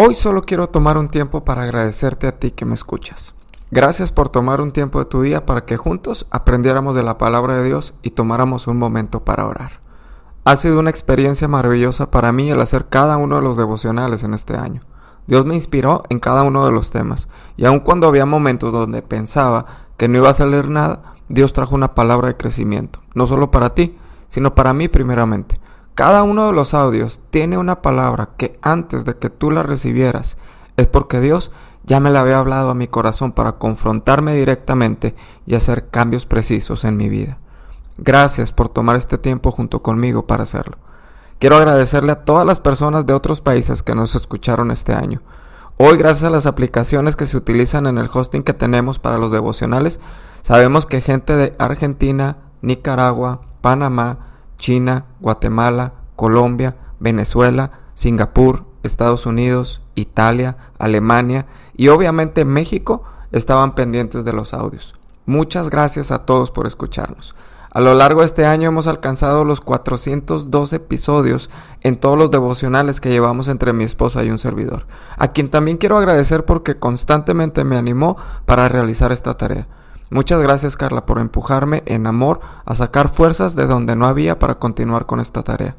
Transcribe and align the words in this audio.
Hoy 0.00 0.14
solo 0.14 0.42
quiero 0.42 0.68
tomar 0.68 0.96
un 0.96 1.08
tiempo 1.08 1.44
para 1.44 1.62
agradecerte 1.62 2.28
a 2.28 2.38
ti 2.38 2.52
que 2.52 2.64
me 2.64 2.74
escuchas. 2.74 3.34
Gracias 3.72 4.12
por 4.12 4.28
tomar 4.28 4.60
un 4.60 4.70
tiempo 4.70 5.00
de 5.00 5.06
tu 5.06 5.22
día 5.22 5.44
para 5.44 5.64
que 5.64 5.76
juntos 5.76 6.28
aprendiéramos 6.30 6.94
de 6.94 7.02
la 7.02 7.18
palabra 7.18 7.56
de 7.56 7.64
Dios 7.64 7.94
y 8.02 8.10
tomáramos 8.10 8.68
un 8.68 8.78
momento 8.78 9.24
para 9.24 9.44
orar. 9.44 9.80
Ha 10.44 10.54
sido 10.54 10.78
una 10.78 10.90
experiencia 10.90 11.48
maravillosa 11.48 12.12
para 12.12 12.30
mí 12.30 12.48
el 12.48 12.60
hacer 12.60 12.86
cada 12.86 13.16
uno 13.16 13.34
de 13.34 13.42
los 13.42 13.56
devocionales 13.56 14.22
en 14.22 14.34
este 14.34 14.56
año. 14.56 14.82
Dios 15.26 15.46
me 15.46 15.56
inspiró 15.56 16.04
en 16.10 16.20
cada 16.20 16.44
uno 16.44 16.64
de 16.64 16.70
los 16.70 16.92
temas, 16.92 17.26
y 17.56 17.64
aun 17.64 17.80
cuando 17.80 18.06
había 18.06 18.24
momentos 18.24 18.72
donde 18.72 19.02
pensaba 19.02 19.66
que 19.96 20.06
no 20.06 20.18
iba 20.18 20.30
a 20.30 20.32
salir 20.32 20.68
nada, 20.68 21.16
Dios 21.28 21.52
trajo 21.52 21.74
una 21.74 21.96
palabra 21.96 22.28
de 22.28 22.36
crecimiento, 22.36 23.00
no 23.14 23.26
solo 23.26 23.50
para 23.50 23.74
ti, 23.74 23.98
sino 24.28 24.54
para 24.54 24.72
mí 24.74 24.86
primeramente. 24.86 25.58
Cada 25.98 26.22
uno 26.22 26.46
de 26.46 26.52
los 26.52 26.74
audios 26.74 27.18
tiene 27.30 27.58
una 27.58 27.82
palabra 27.82 28.30
que 28.36 28.56
antes 28.62 29.04
de 29.04 29.16
que 29.16 29.30
tú 29.30 29.50
la 29.50 29.64
recibieras 29.64 30.38
es 30.76 30.86
porque 30.86 31.18
Dios 31.18 31.50
ya 31.82 31.98
me 31.98 32.08
la 32.08 32.20
había 32.20 32.38
hablado 32.38 32.70
a 32.70 32.74
mi 32.74 32.86
corazón 32.86 33.32
para 33.32 33.58
confrontarme 33.58 34.36
directamente 34.36 35.16
y 35.44 35.56
hacer 35.56 35.88
cambios 35.88 36.24
precisos 36.24 36.84
en 36.84 36.96
mi 36.96 37.08
vida. 37.08 37.38
Gracias 37.96 38.52
por 38.52 38.68
tomar 38.68 38.94
este 38.94 39.18
tiempo 39.18 39.50
junto 39.50 39.82
conmigo 39.82 40.24
para 40.24 40.44
hacerlo. 40.44 40.76
Quiero 41.40 41.56
agradecerle 41.56 42.12
a 42.12 42.24
todas 42.24 42.46
las 42.46 42.60
personas 42.60 43.04
de 43.04 43.14
otros 43.14 43.40
países 43.40 43.82
que 43.82 43.96
nos 43.96 44.14
escucharon 44.14 44.70
este 44.70 44.94
año. 44.94 45.20
Hoy, 45.78 45.96
gracias 45.96 46.28
a 46.28 46.30
las 46.30 46.46
aplicaciones 46.46 47.16
que 47.16 47.26
se 47.26 47.36
utilizan 47.36 47.88
en 47.88 47.98
el 47.98 48.08
hosting 48.12 48.44
que 48.44 48.54
tenemos 48.54 49.00
para 49.00 49.18
los 49.18 49.32
devocionales, 49.32 49.98
sabemos 50.42 50.86
que 50.86 51.00
gente 51.00 51.34
de 51.34 51.56
Argentina, 51.58 52.36
Nicaragua, 52.62 53.40
Panamá, 53.62 54.28
China, 54.58 55.06
Guatemala, 55.20 55.92
Colombia, 56.18 56.74
Venezuela, 56.98 57.70
Singapur, 57.94 58.64
Estados 58.82 59.24
Unidos, 59.24 59.82
Italia, 59.94 60.56
Alemania 60.76 61.46
y 61.76 61.88
obviamente 61.88 62.44
México 62.44 63.04
estaban 63.30 63.76
pendientes 63.76 64.24
de 64.24 64.32
los 64.32 64.52
audios. 64.52 64.96
Muchas 65.26 65.70
gracias 65.70 66.10
a 66.10 66.26
todos 66.26 66.50
por 66.50 66.66
escucharnos. 66.66 67.36
A 67.70 67.80
lo 67.80 67.94
largo 67.94 68.22
de 68.22 68.26
este 68.26 68.46
año 68.46 68.70
hemos 68.70 68.88
alcanzado 68.88 69.44
los 69.44 69.60
402 69.60 70.72
episodios 70.72 71.50
en 71.82 71.94
todos 71.94 72.18
los 72.18 72.32
devocionales 72.32 73.00
que 73.00 73.10
llevamos 73.10 73.46
entre 73.46 73.72
mi 73.72 73.84
esposa 73.84 74.24
y 74.24 74.30
un 74.30 74.38
servidor, 74.38 74.86
a 75.18 75.28
quien 75.28 75.50
también 75.50 75.76
quiero 75.76 75.98
agradecer 75.98 76.44
porque 76.44 76.80
constantemente 76.80 77.62
me 77.62 77.76
animó 77.76 78.16
para 78.44 78.68
realizar 78.68 79.12
esta 79.12 79.36
tarea. 79.36 79.68
Muchas 80.10 80.42
gracias 80.42 80.76
Carla 80.76 81.06
por 81.06 81.20
empujarme 81.20 81.84
en 81.86 82.08
amor 82.08 82.40
a 82.64 82.74
sacar 82.74 83.14
fuerzas 83.14 83.54
de 83.54 83.66
donde 83.66 83.94
no 83.94 84.06
había 84.06 84.40
para 84.40 84.56
continuar 84.56 85.06
con 85.06 85.20
esta 85.20 85.44
tarea. 85.44 85.76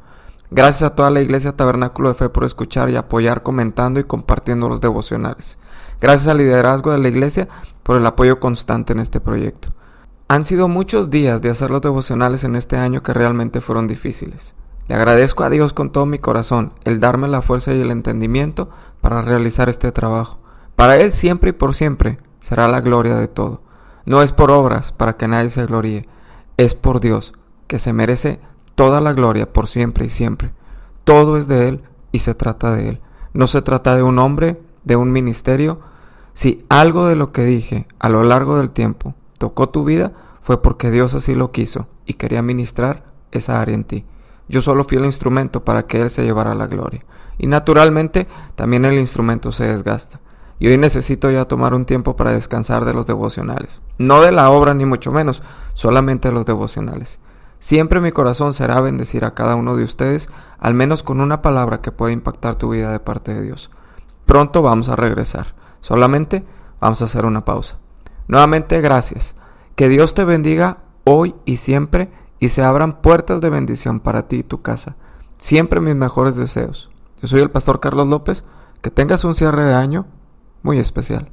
Gracias 0.51 0.81
a 0.81 0.95
toda 0.95 1.11
la 1.11 1.21
Iglesia 1.21 1.55
Tabernáculo 1.55 2.09
de 2.09 2.15
Fe 2.15 2.29
por 2.29 2.43
escuchar 2.43 2.89
y 2.89 2.95
apoyar 2.95 3.43
comentando 3.43 3.99
y 3.99 4.05
compartiendo 4.05 4.67
los 4.67 4.81
devocionales. 4.81 5.59
Gracias 6.01 6.27
al 6.27 6.39
liderazgo 6.39 6.91
de 6.91 6.97
la 6.97 7.07
Iglesia 7.07 7.47
por 7.83 7.97
el 7.97 8.05
apoyo 8.07 8.39
constante 8.39 8.93
en 8.93 8.99
este 8.99 9.19
proyecto. 9.19 9.69
Han 10.27 10.45
sido 10.45 10.67
muchos 10.67 11.11
días 11.11 11.43
de 11.43 11.51
hacer 11.51 11.69
los 11.69 11.81
devocionales 11.81 12.43
en 12.43 12.55
este 12.55 12.77
año 12.77 13.03
que 13.03 13.13
realmente 13.13 13.61
fueron 13.61 13.85
difíciles. 13.87 14.55
Le 14.87 14.95
agradezco 14.95 15.43
a 15.43 15.51
Dios 15.51 15.71
con 15.71 15.91
todo 15.91 16.07
mi 16.07 16.17
corazón 16.17 16.73
el 16.83 16.99
darme 16.99 17.27
la 17.27 17.43
fuerza 17.43 17.71
y 17.73 17.81
el 17.81 17.91
entendimiento 17.91 18.71
para 19.01 19.21
realizar 19.21 19.69
este 19.69 19.91
trabajo. 19.91 20.39
Para 20.75 20.97
Él 20.97 21.11
siempre 21.11 21.51
y 21.51 21.53
por 21.53 21.75
siempre 21.75 22.17
será 22.39 22.67
la 22.67 22.81
gloria 22.81 23.17
de 23.17 23.27
todo. 23.27 23.61
No 24.05 24.23
es 24.23 24.31
por 24.31 24.49
obras 24.49 24.93
para 24.93 25.15
que 25.15 25.27
nadie 25.27 25.51
se 25.51 25.67
gloríe, 25.67 26.07
es 26.57 26.73
por 26.73 27.01
Dios, 27.01 27.33
que 27.67 27.77
se 27.77 27.93
merece 27.93 28.39
toda 28.79 29.01
la 29.01 29.11
gloria 29.11 29.51
por 29.51 29.67
siempre 29.67 30.05
y 30.05 30.09
siempre. 30.09 30.53
Todo 31.03 31.35
es 31.35 31.49
de 31.49 31.67
Él 31.67 31.83
y 32.13 32.19
se 32.19 32.33
trata 32.33 32.73
de 32.73 32.87
Él. 32.87 33.01
No 33.33 33.47
se 33.47 33.61
trata 33.61 33.93
de 33.93 34.03
un 34.03 34.17
hombre, 34.19 34.61
de 34.85 34.95
un 34.95 35.11
ministerio. 35.11 35.81
Si 36.31 36.65
algo 36.69 37.05
de 37.05 37.17
lo 37.17 37.33
que 37.33 37.43
dije 37.43 37.87
a 37.99 38.07
lo 38.07 38.23
largo 38.23 38.57
del 38.57 38.71
tiempo 38.71 39.15
tocó 39.37 39.67
tu 39.67 39.83
vida, 39.83 40.13
fue 40.39 40.61
porque 40.61 40.91
Dios 40.91 41.13
así 41.13 41.35
lo 41.35 41.51
quiso 41.51 41.87
y 42.05 42.13
quería 42.13 42.41
ministrar 42.41 43.03
esa 43.33 43.59
área 43.59 43.75
en 43.75 43.83
ti. 43.83 44.05
Yo 44.47 44.61
solo 44.61 44.85
fui 44.85 44.97
el 44.97 45.03
instrumento 45.03 45.65
para 45.65 45.85
que 45.85 45.99
Él 45.99 46.09
se 46.09 46.23
llevara 46.23 46.55
la 46.55 46.67
gloria. 46.67 47.03
Y 47.37 47.47
naturalmente 47.47 48.29
también 48.55 48.85
el 48.85 48.97
instrumento 48.97 49.51
se 49.51 49.65
desgasta 49.65 50.21
y 50.57 50.69
hoy 50.69 50.77
necesito 50.77 51.29
ya 51.29 51.49
tomar 51.49 51.73
un 51.73 51.83
tiempo 51.83 52.15
para 52.15 52.31
descansar 52.31 52.85
de 52.85 52.93
los 52.93 53.07
devocionales. 53.07 53.81
No 53.97 54.21
de 54.21 54.31
la 54.31 54.49
obra 54.49 54.73
ni 54.73 54.85
mucho 54.85 55.11
menos, 55.11 55.43
solamente 55.73 56.29
de 56.29 56.33
los 56.33 56.45
devocionales. 56.45 57.19
Siempre 57.59 57.99
mi 57.99 58.11
corazón 58.13 58.53
será 58.53 58.79
bendecir 58.79 59.25
a 59.25 59.33
cada 59.33 59.55
uno 59.55 59.75
de 59.75 59.83
ustedes, 59.83 60.29
al 60.59 60.73
menos 60.73 61.03
con 61.03 61.19
una 61.19 61.41
palabra 61.41 61.81
que 61.81 61.91
pueda 61.91 62.13
impactar 62.13 62.55
tu 62.55 62.69
vida 62.69 62.91
de 62.91 62.99
parte 62.99 63.33
de 63.33 63.41
Dios. 63.41 63.69
Pronto 64.25 64.61
vamos 64.61 64.87
a 64.89 64.95
regresar. 64.95 65.55
Solamente 65.81 66.45
vamos 66.79 67.01
a 67.01 67.05
hacer 67.05 67.25
una 67.25 67.43
pausa. 67.43 67.77
Nuevamente, 68.27 68.79
gracias. 68.79 69.35
Que 69.75 69.89
Dios 69.89 70.13
te 70.13 70.23
bendiga 70.23 70.77
hoy 71.03 71.35
y 71.45 71.57
siempre 71.57 72.11
y 72.39 72.49
se 72.49 72.63
abran 72.63 73.01
puertas 73.01 73.41
de 73.41 73.49
bendición 73.49 73.99
para 73.99 74.27
ti 74.27 74.37
y 74.37 74.43
tu 74.43 74.61
casa. 74.61 74.95
Siempre 75.37 75.81
mis 75.81 75.95
mejores 75.95 76.35
deseos. 76.35 76.89
Yo 77.21 77.27
soy 77.27 77.41
el 77.41 77.51
pastor 77.51 77.79
Carlos 77.79 78.07
López. 78.07 78.45
Que 78.81 78.91
tengas 78.91 79.25
un 79.25 79.33
cierre 79.33 79.63
de 79.63 79.73
año 79.73 80.05
muy 80.63 80.79
especial. 80.79 81.29